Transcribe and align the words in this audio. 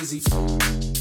Busy. 0.00 0.95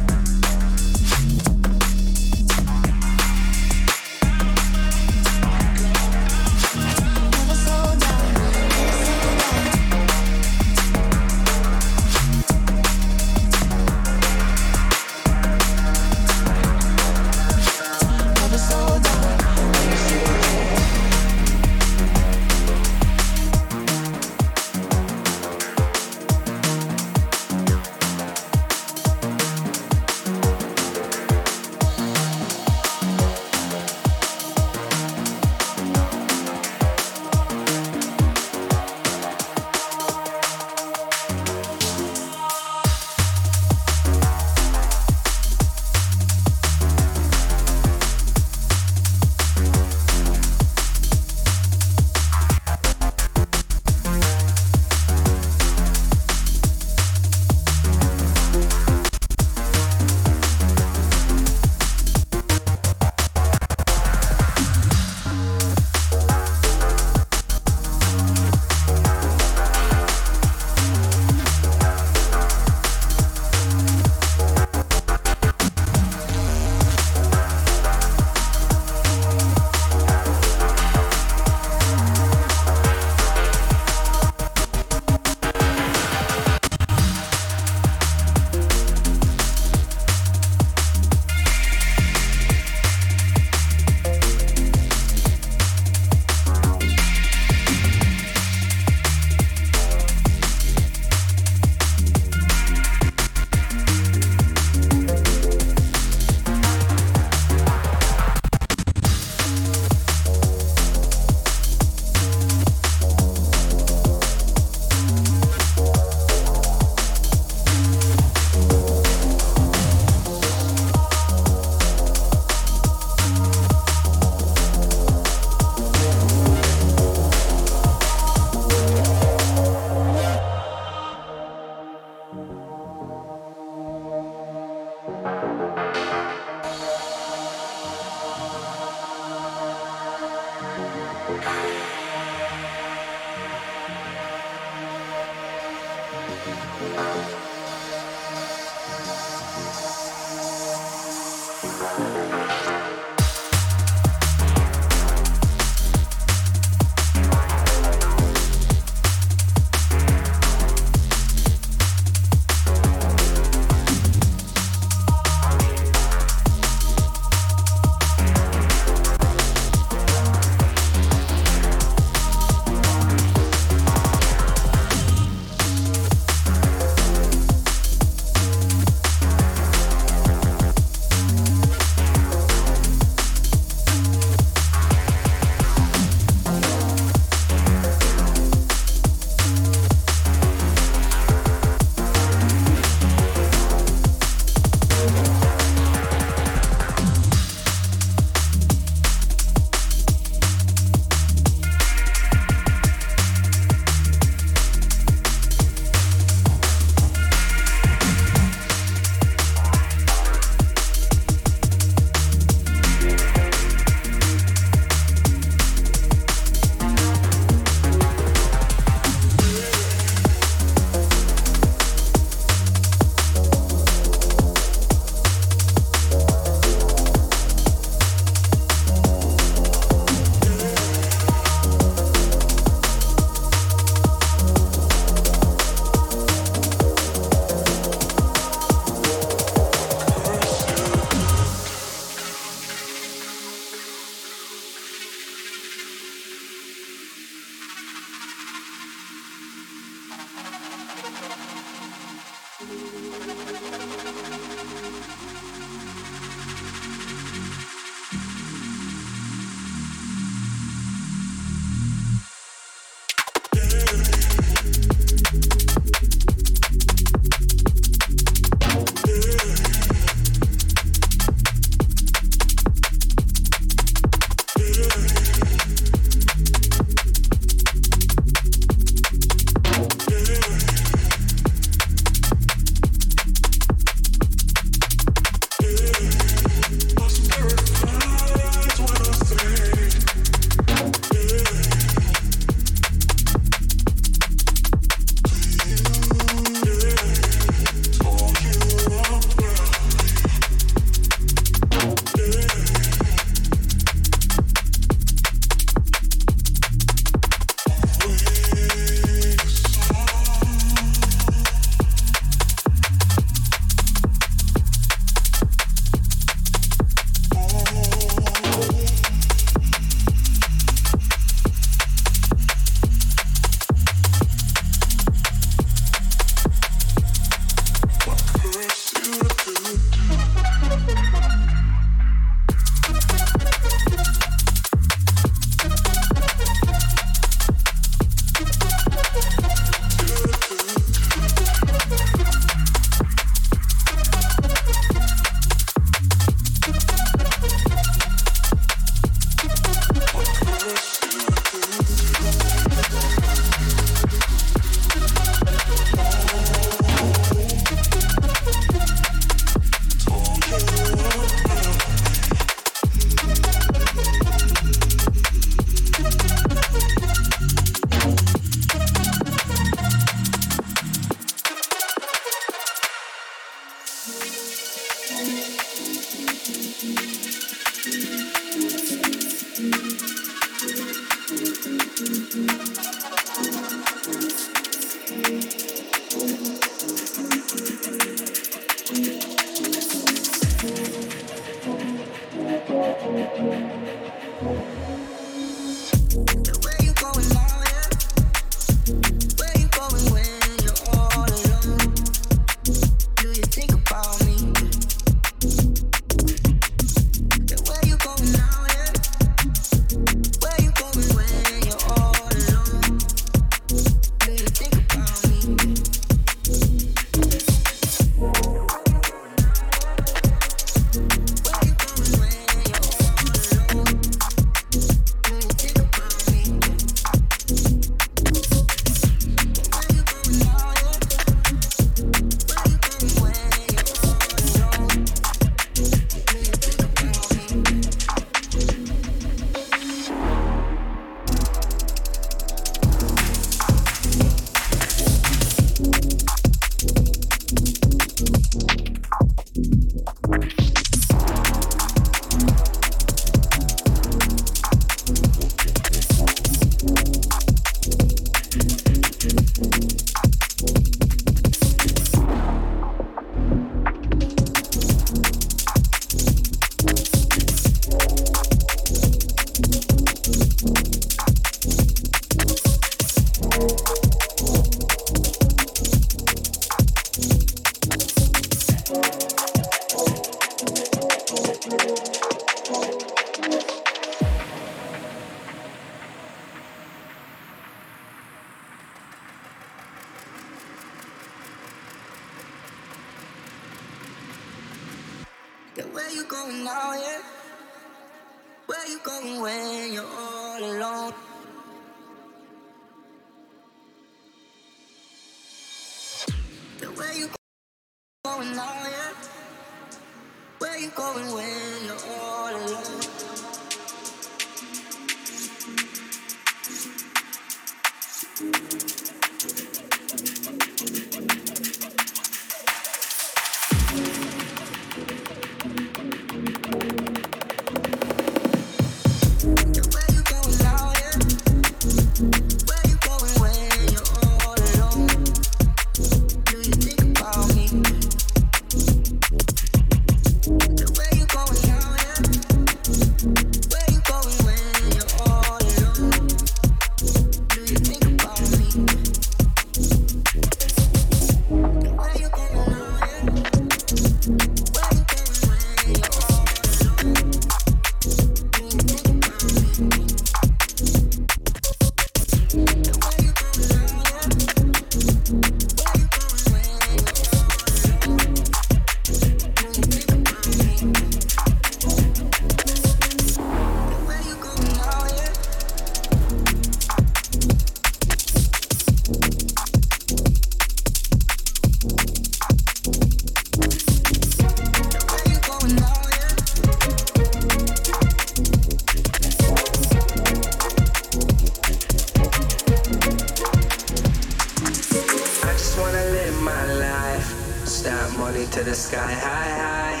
sky 598.98 599.14
high, 599.28 599.54
high. 599.64 600.00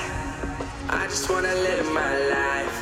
I 0.88 1.06
just 1.06 1.30
wanna 1.30 1.54
live 1.54 1.86
my 1.92 2.14
life. 2.36 2.76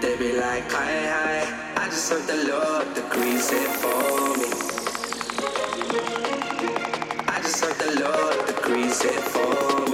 They 0.00 0.16
be 0.16 0.30
like, 0.38 0.70
hi, 0.70 0.94
hi. 1.14 1.38
I 1.82 1.84
just 1.86 2.08
want 2.12 2.24
the 2.28 2.38
Lord 2.52 2.86
to 2.94 3.02
grease 3.14 3.50
it 3.52 3.70
for 3.82 4.36
me. 4.40 4.50
I 7.34 7.36
just 7.42 7.64
want 7.64 7.78
the 7.84 7.92
Lord 8.04 8.46
to 8.46 8.52
grease 8.62 9.04
it 9.04 9.20
for 9.32 9.80
me. 9.80 9.85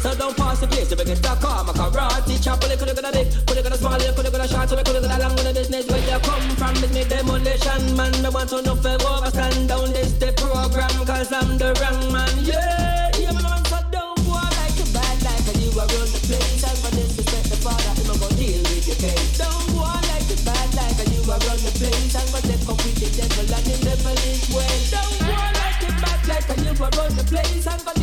So 0.00 0.14
don't 0.14 0.36
pass 0.36 0.60
the 0.60 0.66
place, 0.66 0.88
they 0.88 0.96
begin 0.96 1.16
to 1.16 1.36
call 1.36 1.64
my 1.64 1.72
karate 1.72 2.42
chop, 2.42 2.60
but 2.60 2.68
they 2.68 2.76
could 2.76 2.88
have 2.88 2.96
gonna 2.96 3.12
big, 3.12 3.28
could 3.46 3.56
have 3.56 3.64
gonna 3.64 3.76
small, 3.76 3.98
they 3.98 4.12
could 4.12 4.24
have 4.24 4.32
gonna 4.32 4.48
short, 4.48 4.68
so 4.68 4.76
they 4.76 4.82
could 4.82 4.96
have 4.96 5.04
gonna 5.04 5.20
long 5.20 5.36
the 5.36 5.52
business 5.52 5.86
where 5.88 6.00
they 6.00 6.18
come 6.24 6.48
from. 6.56 6.74
It's 6.80 6.92
me 6.92 7.04
demolition 7.04 7.96
man, 7.96 8.12
me 8.22 8.28
want 8.32 8.48
to 8.50 8.62
know 8.62 8.76
if 8.80 8.86
I 8.86 8.96
overstand 8.96 9.68
down 9.68 9.92
this 9.92 10.12
the 10.16 10.32
program, 10.40 10.92
cause 11.04 11.32
I'm 11.32 11.58
the 11.60 11.76
wrong 11.80 12.00
man, 12.12 12.32
yeah, 12.40 13.12
yeah, 13.20 13.36
man, 13.44 13.60
so 13.68 13.78
don't 13.92 14.16
go 14.24 14.40
like 14.40 14.76
you 14.80 14.88
bad, 14.96 15.16
like 15.20 15.48
you 15.60 15.68
a 15.76 15.84
run 15.84 16.08
the 16.08 16.20
place, 16.24 16.64
and 16.64 16.78
for 16.80 16.90
to 16.96 17.22
the 17.52 17.58
father, 17.60 17.92
him 18.00 18.08
a 18.08 18.14
go 18.16 18.28
deal 18.40 18.62
with 18.72 18.88
your 18.88 18.96
case. 18.96 19.36
Don't 19.36 19.76
like 20.08 20.24
you 20.32 20.40
bad, 20.48 20.68
like 20.80 20.96
you 21.12 21.20
a 21.28 21.36
run 21.44 21.60
the 21.60 21.72
place, 21.76 22.16
and 22.16 22.28
up 22.64 22.80
with 22.80 22.96
the 22.96 23.08
devil 23.20 23.52
and 23.52 23.66
the 23.68 23.76
devilish 23.84 24.48
way. 24.48 24.72
Don't 24.88 25.12
go 25.28 25.36
like 25.60 25.80
you 25.84 25.92
bad, 26.00 26.20
like 26.24 26.48
you 26.56 26.72
a 26.72 26.88
run 26.88 27.12
the 27.20 27.24
place, 27.28 27.68
and 27.68 27.84
go 27.84 27.99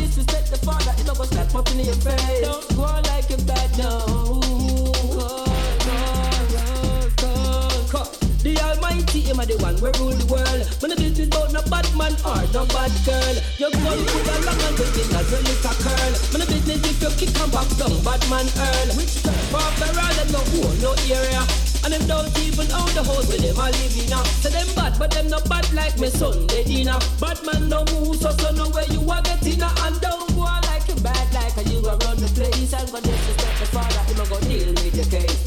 Don't 1.78 2.76
go 2.76 2.82
like 2.82 3.30
you 3.30 3.36
bad, 3.46 3.78
no. 3.78 4.40
The 8.42 8.58
Almighty, 8.66 9.20
him 9.20 9.38
a 9.38 9.46
the 9.46 9.54
one 9.62 9.78
we 9.78 9.90
rule 9.98 10.10
the 10.10 10.26
world. 10.26 10.66
When 10.82 10.90
business 10.98 11.28
about 11.30 11.52
no 11.54 11.62
bad 11.70 11.86
man 11.94 12.18
or 12.26 12.42
no 12.50 12.66
bad 12.74 12.90
girl. 13.06 13.36
Your 13.62 13.70
boy 13.70 13.94
put 14.10 14.26
a 14.26 14.36
long 14.42 14.58
and 14.58 14.74
waiting 14.74 15.10
as 15.14 15.30
a 15.30 15.38
little 15.38 15.76
curl. 15.78 16.12
When 16.34 16.42
business 16.50 16.82
if 16.82 16.98
you 16.98 17.10
kick 17.14 17.38
and 17.38 17.52
back 17.54 17.70
down, 17.78 17.94
bad 18.02 18.22
man 18.26 18.46
earl. 18.58 18.88
Which 18.98 19.22
federal 19.22 20.18
and 20.18 20.30
no 20.34 20.42
whole, 20.50 20.74
no 20.82 20.98
area. 21.06 21.46
And 21.86 21.94
them 21.94 22.02
don't 22.10 22.30
even 22.42 22.66
own 22.74 22.90
the 22.90 23.06
house 23.06 23.30
where 23.30 23.38
them 23.38 23.54
a 23.54 23.70
living 23.70 24.10
now. 24.10 24.26
So 24.42 24.50
them 24.50 24.66
bad, 24.74 24.98
but 24.98 25.14
them 25.14 25.30
not 25.30 25.46
bad 25.48 25.70
like 25.74 25.98
me 25.98 26.10
they 26.50 26.64
dinner. 26.66 26.98
Bad 27.22 27.38
man 27.46 27.68
no 27.68 27.86
move, 27.94 28.18
so 28.18 28.34
so 28.34 28.50
know 28.50 28.66
where 28.70 28.86
you 28.90 28.98
are 29.10 29.22
getting 29.22 29.62
a 29.62 29.70
and 29.86 29.97
you 31.82 31.88
a 31.88 31.96
run 31.96 32.16
the 32.16 32.28
place 32.34 32.72
and 32.72 32.90
go 32.90 33.00
disrespect 33.00 33.58
the 33.60 33.66
father, 33.66 34.00
him 34.10 34.20
a 34.20 34.28
go 34.28 34.40
deal 34.40 34.68
with 34.68 34.96
your 34.96 35.20
case. 35.20 35.37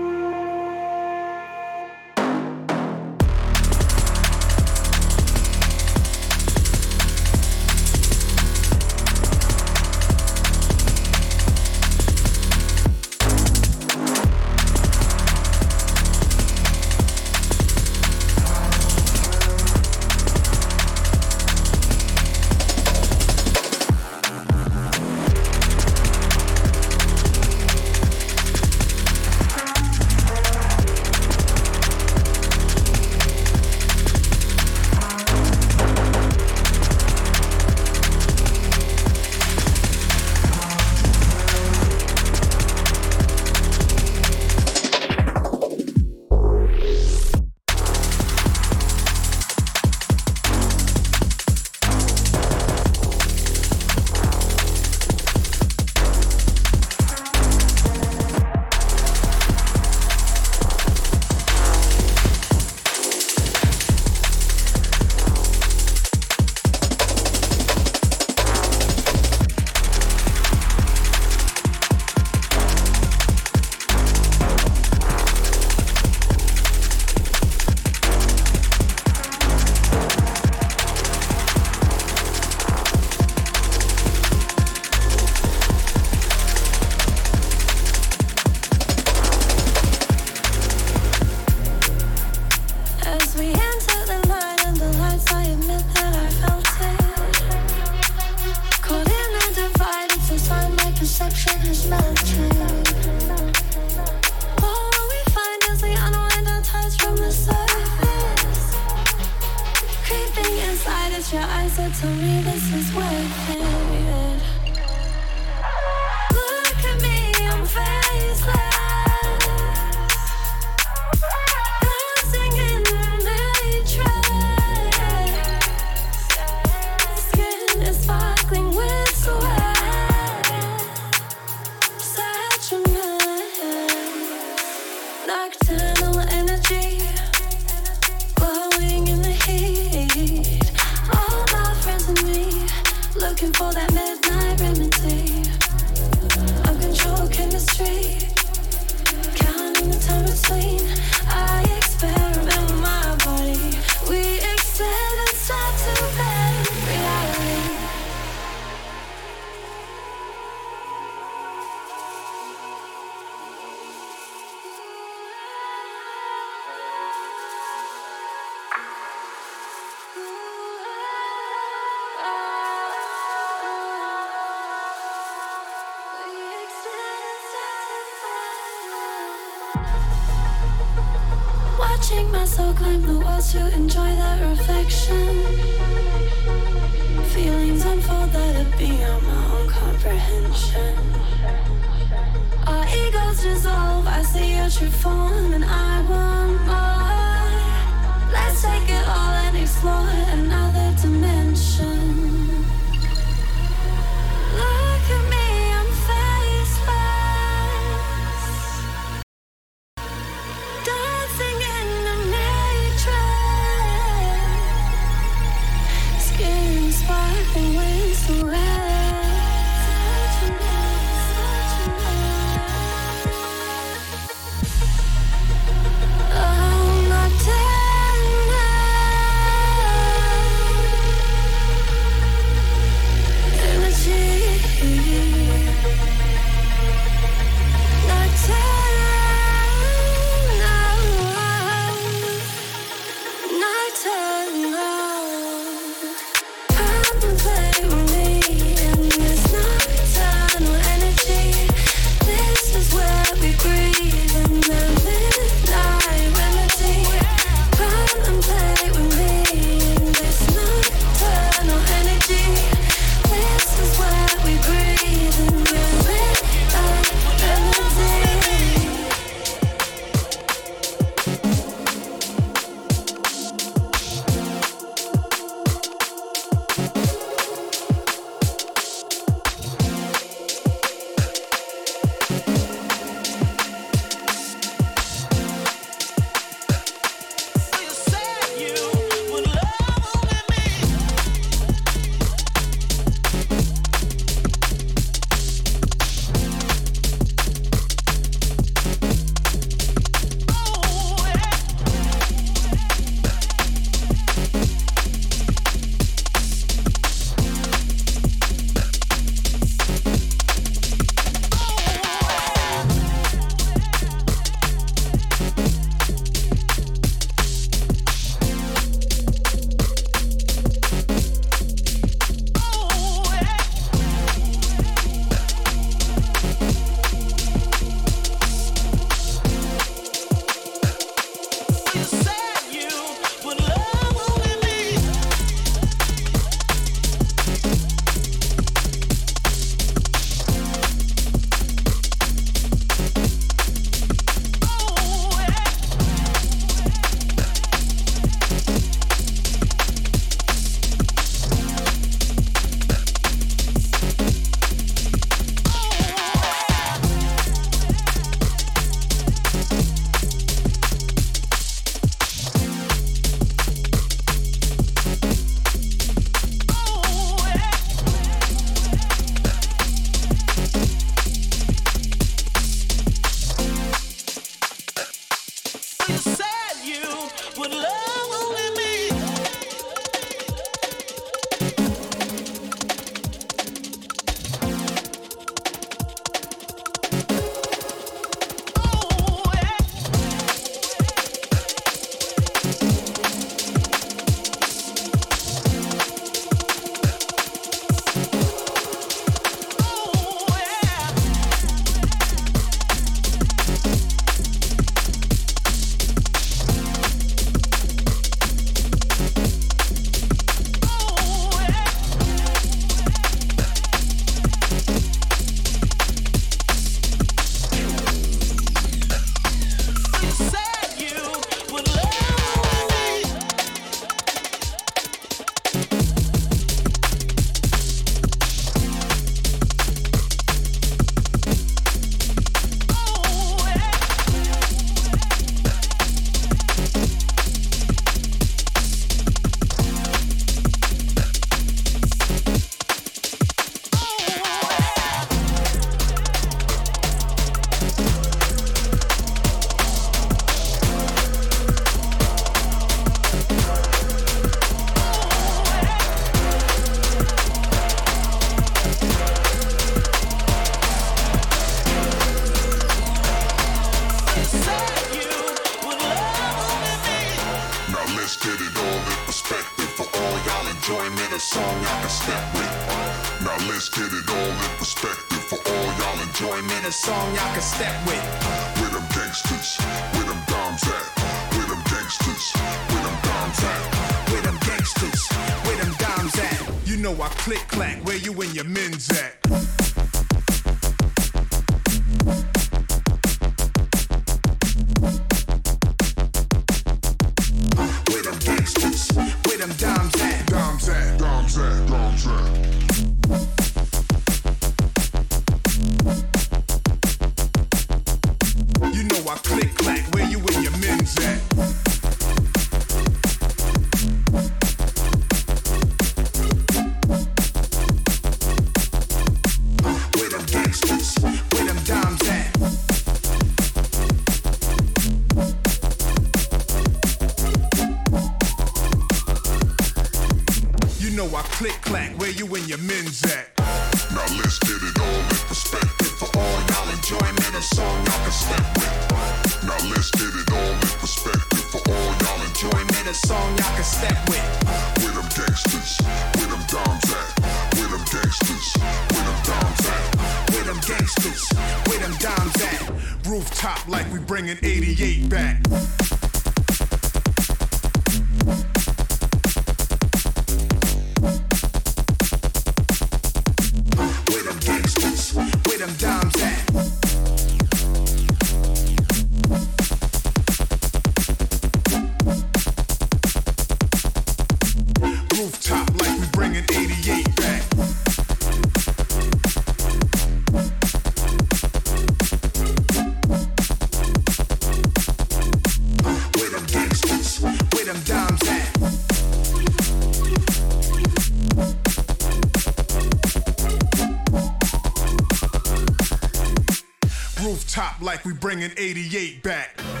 like 598.01 598.25
we 598.25 598.33
bringing 598.33 598.71
88 598.77 599.41
back. 599.43 600.00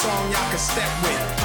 song 0.00 0.32
y'all 0.32 0.48
can 0.48 0.58
step 0.58 0.90
with. 1.02 1.39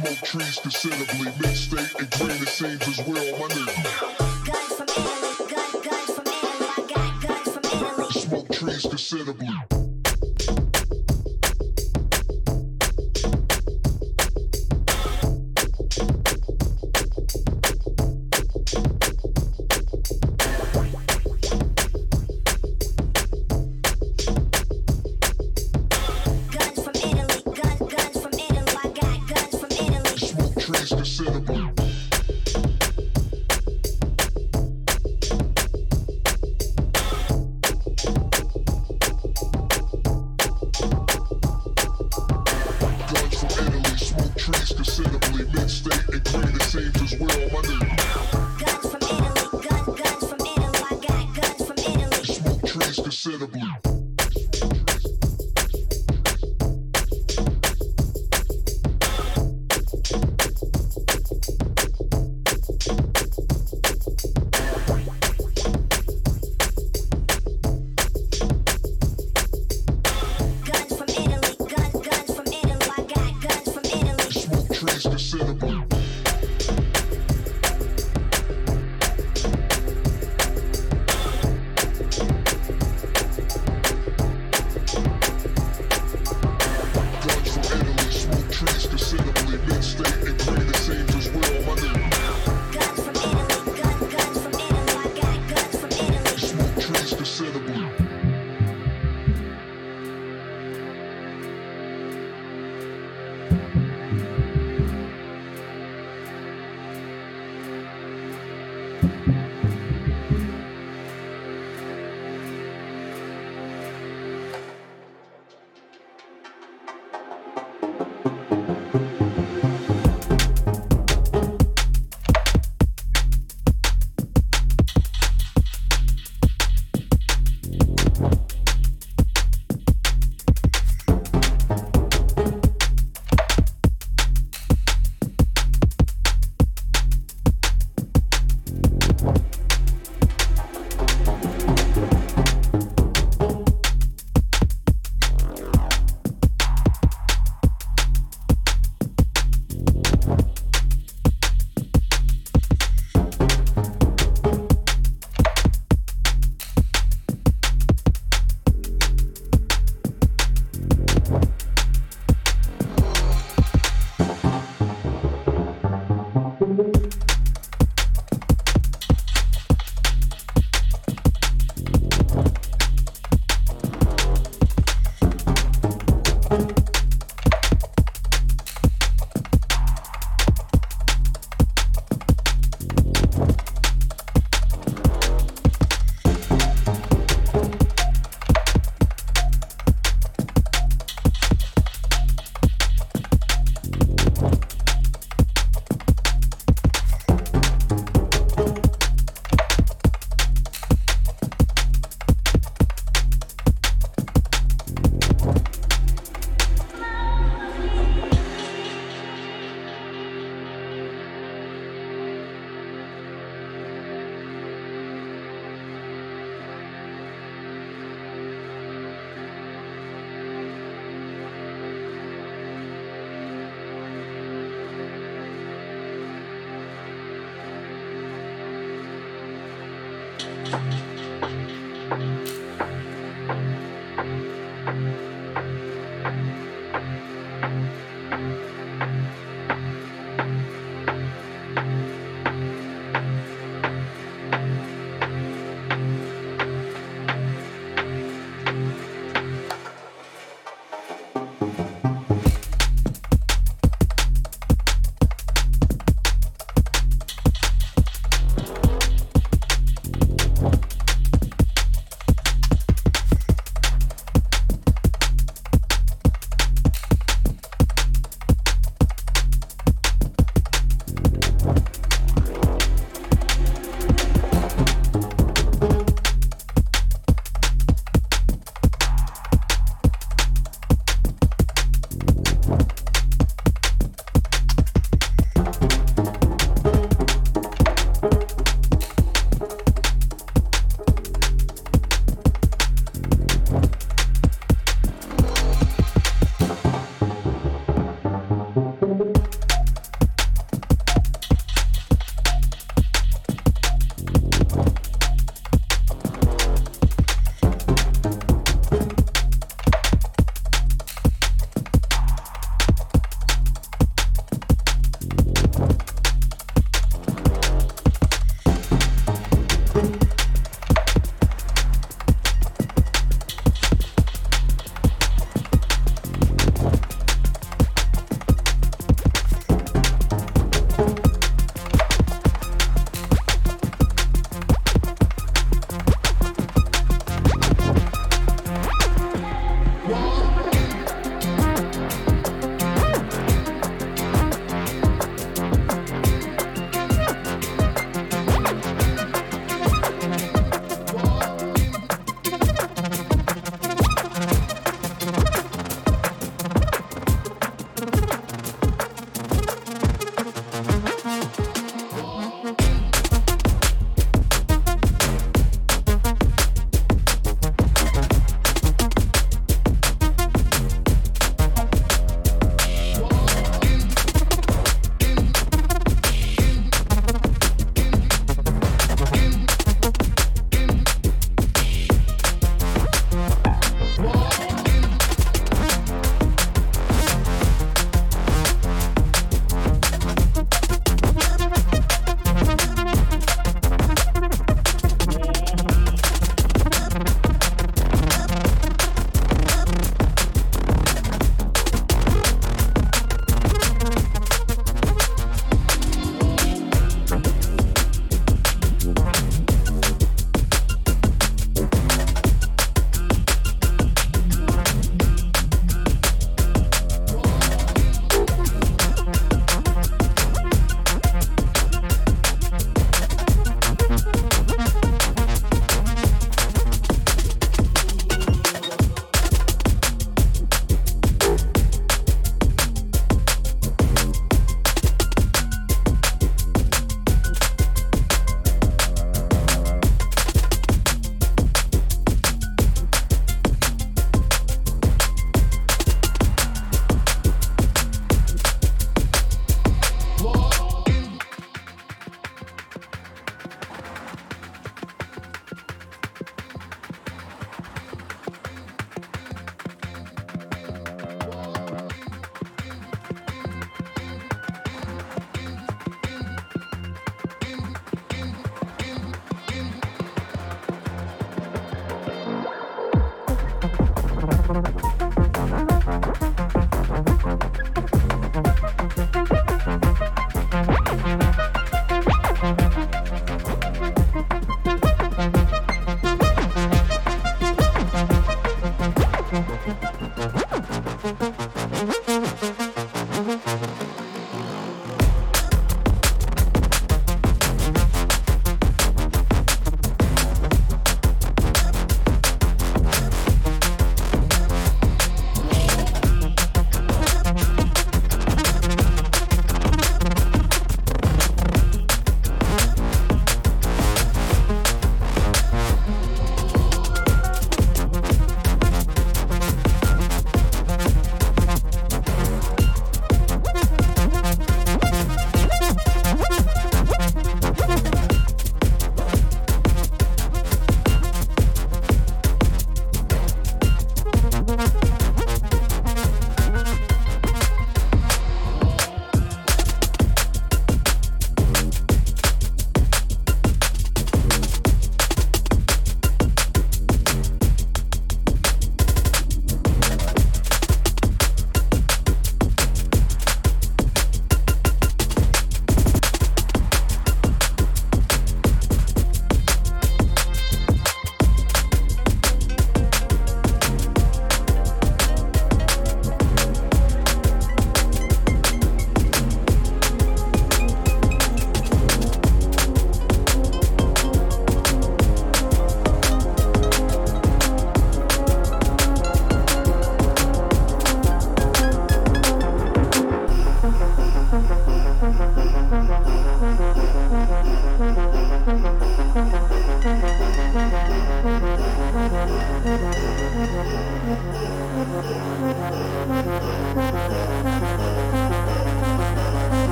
smoke 0.00 0.20
trees 0.22 0.58
considerably. 0.60 1.32
Mid-state 1.40 1.94
and 1.98 2.10
green, 2.10 2.42
it 2.42 2.48
seems 2.48 2.88
as 2.88 3.06
well, 3.06 3.38
my 3.38 3.46
nigga. 3.48 4.09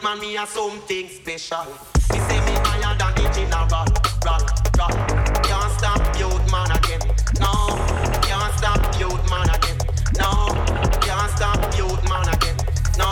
youth 0.00 0.04
man, 0.04 0.20
me 0.20 0.36
a 0.36 0.46
something 0.46 1.08
special. 1.08 1.64
Me 2.12 2.18
say 2.18 2.40
me 2.46 2.54
higher 2.64 2.96
than 2.96 3.14
the 3.14 3.28
general. 3.34 3.84
Rock, 4.24 4.46
rock. 4.78 4.96
Can't 5.44 5.72
stop 5.78 6.00
youth 6.18 6.50
man 6.50 6.70
again. 6.72 7.00
No, 7.40 7.52
can't 8.22 8.54
stop 8.56 8.80
youth 8.98 9.30
man 9.30 9.48
again. 9.50 9.76
No, 10.18 10.48
can't 11.00 11.30
stop 11.36 11.60
youth 11.76 12.02
man 12.08 12.28
again. 12.28 12.56
No, 12.96 13.10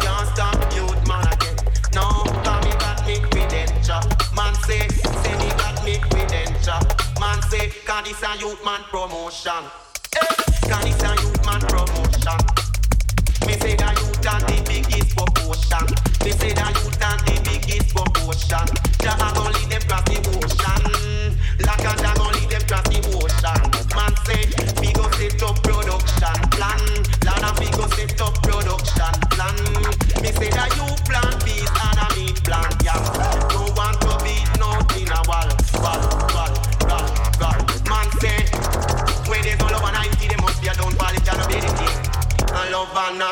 can't 0.00 0.28
stop 0.34 0.60
youth 0.74 1.08
man 1.08 1.26
again. 1.26 1.56
No, 1.94 2.04
cause 2.44 2.64
me 2.64 2.72
got 2.78 3.06
me 3.06 3.20
credential. 3.30 4.00
Man 4.34 4.54
say, 4.66 4.88
say 4.88 5.34
me 5.38 5.48
got 5.56 5.82
me 5.84 5.98
credential. 6.10 6.80
Man 7.20 7.40
say, 7.48 7.70
cause 7.86 8.04
this 8.04 8.22
a 8.22 8.36
youth 8.38 8.62
man 8.64 8.80
promotion. 8.90 9.64
Hey, 10.14 10.28
cause 10.68 10.84
this 10.84 11.02
a 11.02 11.10
youth 11.22 11.46
man 11.46 11.60
promotion. 11.60 12.40
Me 13.46 13.54
say 13.58 13.74
that 13.76 13.96
you 14.00 14.09
like 21.62 21.80
a 21.80 22.02
dog 22.02 22.29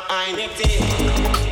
I 0.08 0.26
ain't 0.26 0.38
empty. 0.38 1.47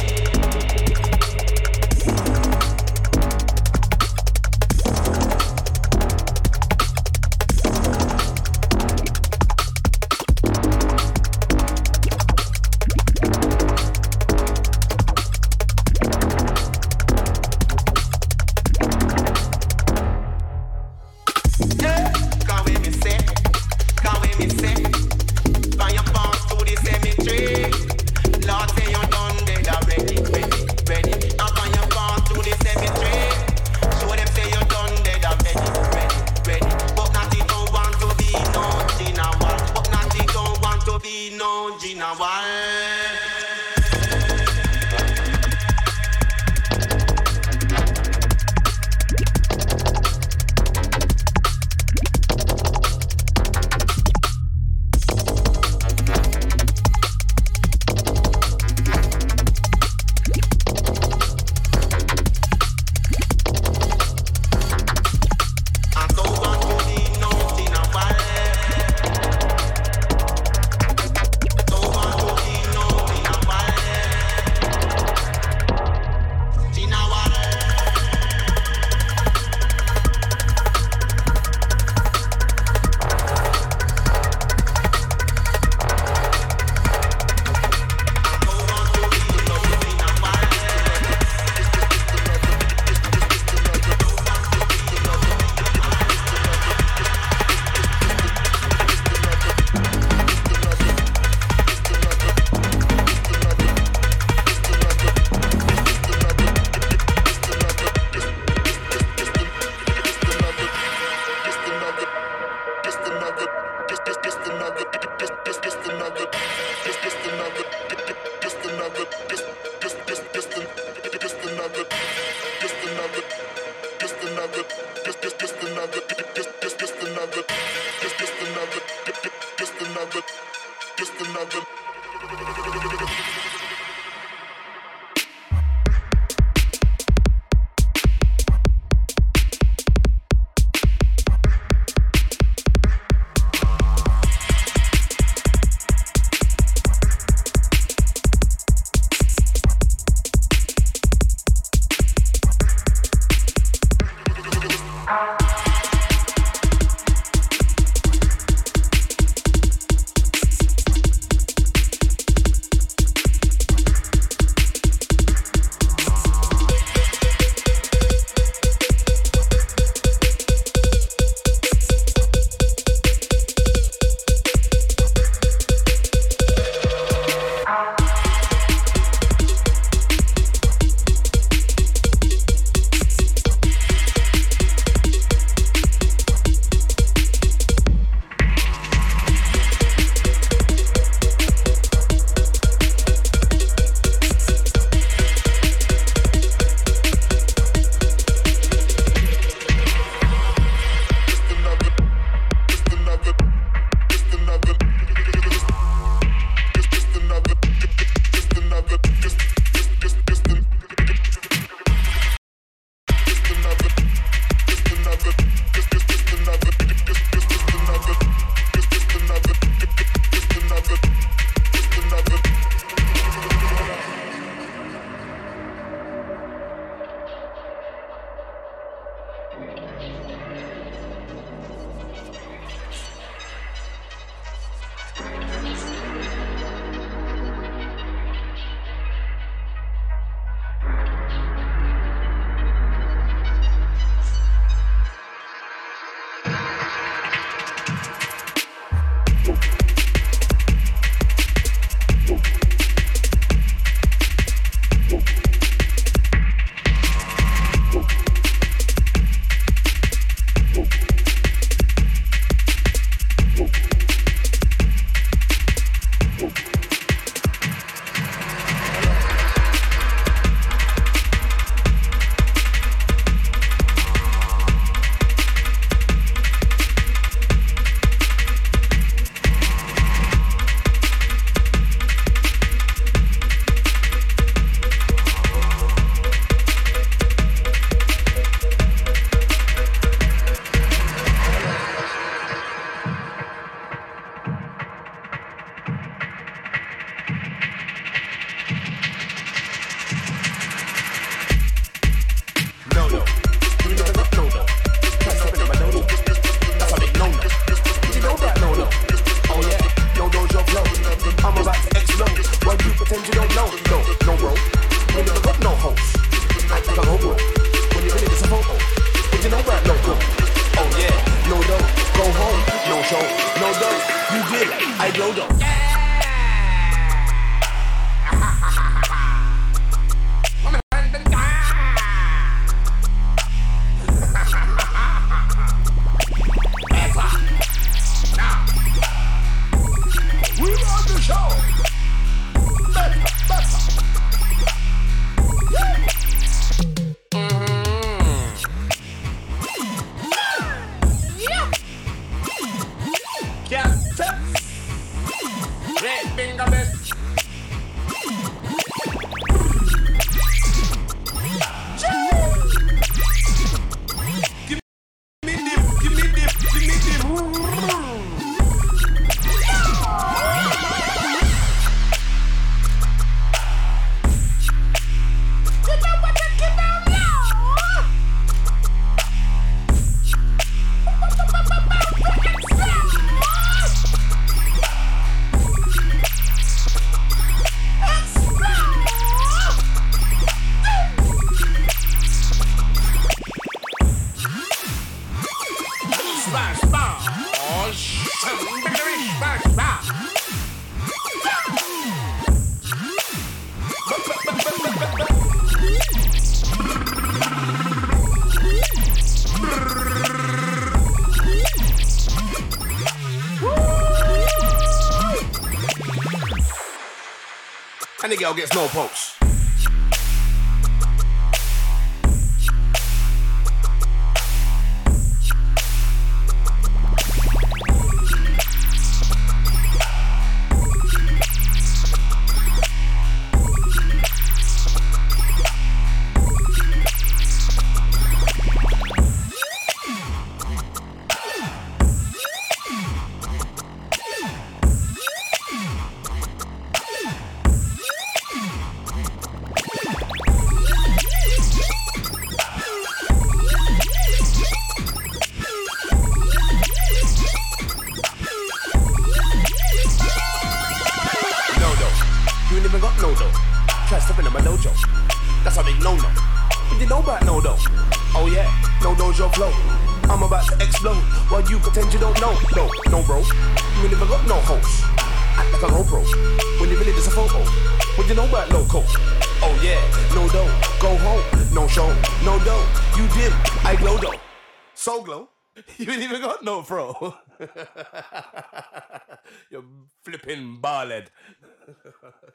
Gets 418.56 418.74
no. 418.74 419.15